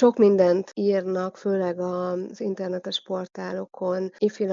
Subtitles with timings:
[0.00, 4.46] Sok mindent írnak, főleg az internetes portálokon Ifi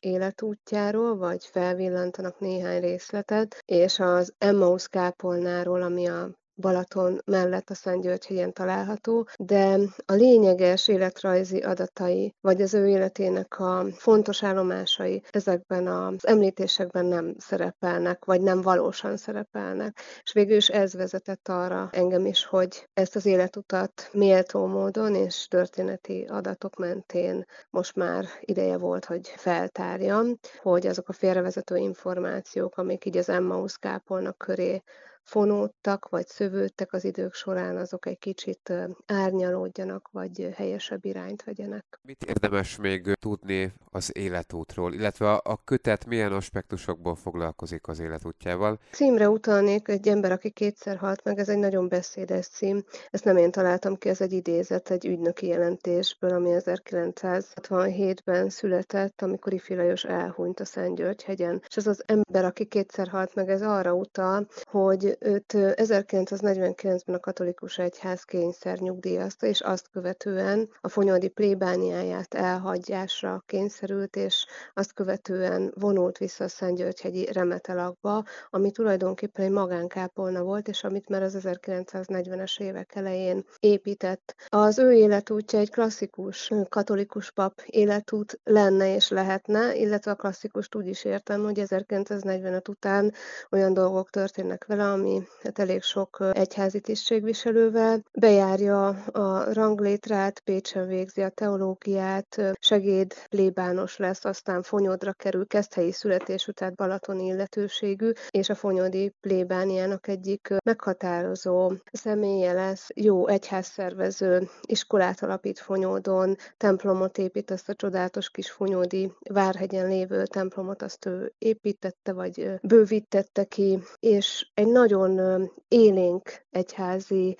[0.00, 8.52] életútjáról, vagy felvillantanak néhány részletet, és az Emmaus kápolnáról, ami a Balaton mellett a Szentgyörgyhegyen
[8.52, 16.26] található, de a lényeges életrajzi adatai, vagy az ő életének a fontos állomásai ezekben az
[16.26, 19.98] említésekben nem szerepelnek, vagy nem valósan szerepelnek.
[20.22, 25.46] És végül is ez vezetett arra engem is, hogy ezt az életutat méltó módon és
[25.48, 33.04] történeti adatok mentén most már ideje volt, hogy feltárjam, hogy azok a félrevezető információk, amik
[33.04, 34.82] így az Emmaus kápolnak köré
[35.24, 38.72] fonódtak, vagy szövődtek az idők során, azok egy kicsit
[39.06, 41.98] árnyalódjanak, vagy helyesebb irányt vegyenek.
[42.02, 48.78] Mit érdemes még tudni az életútról, illetve a kötet milyen aspektusokból foglalkozik az életútjával?
[48.92, 52.84] Címre utalnék, egy ember, aki kétszer halt meg, ez egy nagyon beszédes cím.
[53.10, 59.52] Ezt nem én találtam ki, ez egy idézet egy ügynöki jelentésből, ami 1967-ben született, amikor
[59.52, 61.62] Ifi Lajos elhunyt a Szentgyörgyhegyen.
[61.68, 67.18] És ez az ember, aki kétszer halt meg, ez arra utal, hogy őt 1949-ben a
[67.20, 75.72] katolikus egyház kényszer nyugdíjazta, és azt követően a fonyodi plébániáját elhagyásra kényszerült, és azt követően
[75.74, 82.60] vonult vissza a Szentgyörgyhegyi remetelakba, ami tulajdonképpen egy magánkápolna volt, és amit már az 1940-es
[82.60, 84.34] évek elején épített.
[84.48, 90.86] Az ő életútja egy klasszikus katolikus pap életút lenne és lehetne, illetve a klasszikust úgy
[90.86, 93.12] is értem, hogy 1945 után
[93.50, 101.22] olyan dolgok történnek vele, ami hát elég sok egyházi tisztségviselővel bejárja a ranglétrát, Pécsen végzi
[101.22, 108.54] a teológiát, segéd plébános lesz, aztán Fonyodra kerül, kezdhelyi születésű, tehát balatoni illetőségű, és a
[108.54, 117.74] fonyodi plébániának egyik meghatározó személye lesz, jó egyházszervező, iskolát alapít Fonyódon, templomot épít, azt a
[117.74, 125.20] csodálatos kis fonyódi Várhegyen lévő templomot azt ő építette, vagy bővítette ki, és egy nagyon
[125.68, 127.36] élénk egyházi,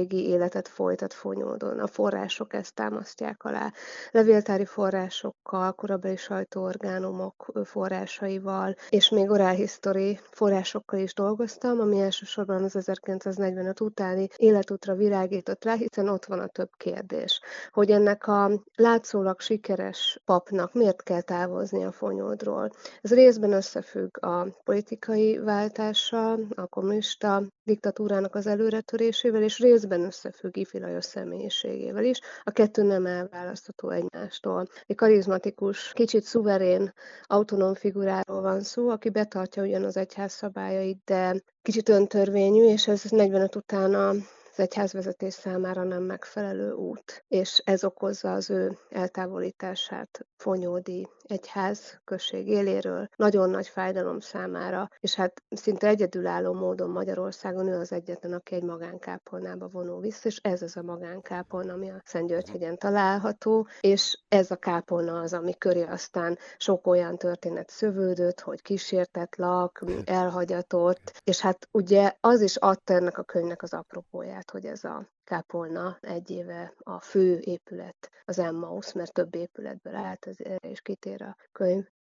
[0.00, 1.78] közösségi életet folytat Fonyódon.
[1.78, 3.72] A források ezt támasztják alá.
[4.10, 13.80] Levéltári forrásokkal, korabeli sajtóorgánumok forrásaival, és még orálhisztori forrásokkal is dolgoztam, ami elsősorban az 1945
[13.80, 17.40] utáni életútra virágított rá, hiszen ott van a több kérdés,
[17.70, 22.70] hogy ennek a látszólag sikeres papnak miért kell távozni a Fonyódról.
[23.02, 31.04] Ez részben összefügg a politikai váltással, a kommunista diktatúrának az előretörésével, és részben összefügg Lajos
[31.04, 32.20] személyiségével is.
[32.44, 34.66] A kettő nem elválasztható egymástól.
[34.86, 36.92] Egy karizmatikus, kicsit szuverén,
[37.22, 43.02] autonóm figuráról van szó, aki betartja ugyan az egyház szabályait, de kicsit öntörvényű, és ez
[43.02, 44.14] 45 után a
[44.52, 52.48] az egyházvezetés számára nem megfelelő út, és ez okozza az ő eltávolítását Fonyódi egyház község
[52.48, 58.54] éléről, nagyon nagy fájdalom számára, és hát szinte egyedülálló módon Magyarországon ő az egyetlen, aki
[58.54, 64.50] egy magánkápolnába vonul vissza, és ez az a magánkápolna, ami a Szentgyörgyhegyen található, és ez
[64.50, 71.40] a kápolna az, ami köré aztán sok olyan történet szövődött, hogy kísértett lak, elhagyatott, és
[71.40, 76.30] hát ugye az is adta ennek a könyvnek az apropóját, hogy ez a kápolna egy
[76.30, 81.36] éve a fő épület, az Emmaus, mert több épületből állt, ez erre is kitér a
[81.52, 81.90] könyv.